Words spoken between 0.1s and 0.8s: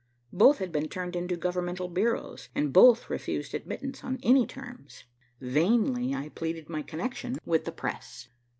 Both had